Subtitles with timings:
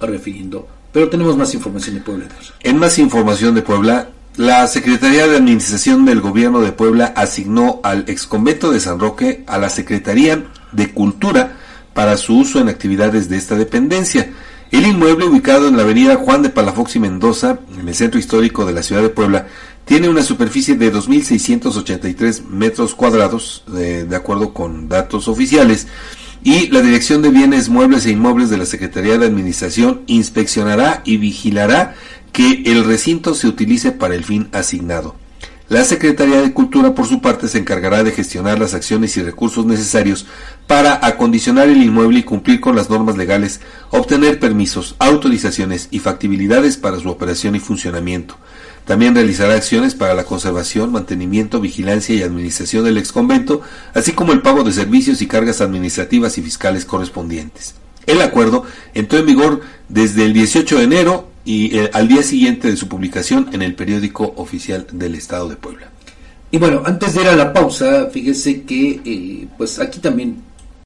[0.00, 0.68] refiriendo.
[0.92, 2.26] Pero tenemos más información de Puebla.
[2.60, 8.04] En más información de Puebla, la Secretaría de Administración del Gobierno de Puebla asignó al
[8.08, 11.56] exconvento de San Roque a la Secretaría de Cultura
[11.94, 14.30] para su uso en actividades de esta dependencia.
[14.70, 18.66] El inmueble, ubicado en la avenida Juan de Palafox y Mendoza, en el centro histórico
[18.66, 19.46] de la ciudad de Puebla,
[19.86, 25.86] tiene una superficie de 2.683 metros cuadrados, de acuerdo con datos oficiales,
[26.42, 31.16] y la Dirección de Bienes Muebles e Inmuebles de la Secretaría de Administración inspeccionará y
[31.16, 31.94] vigilará
[32.32, 35.16] que el recinto se utilice para el fin asignado.
[35.68, 39.66] La Secretaría de Cultura, por su parte, se encargará de gestionar las acciones y recursos
[39.66, 40.24] necesarios
[40.68, 46.76] para acondicionar el inmueble y cumplir con las normas legales, obtener permisos, autorizaciones y factibilidades
[46.76, 48.36] para su operación y funcionamiento.
[48.84, 53.60] También realizará acciones para la conservación, mantenimiento, vigilancia y administración del exconvento,
[53.92, 57.74] así como el pago de servicios y cargas administrativas y fiscales correspondientes.
[58.06, 58.62] El acuerdo
[58.94, 62.88] entró en vigor desde el 18 de enero y eh, al día siguiente de su
[62.88, 65.88] publicación en el periódico oficial del Estado de Puebla.
[66.50, 70.42] Y bueno, antes de ir a la pausa, fíjese que eh, pues aquí también